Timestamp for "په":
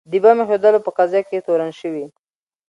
0.85-0.91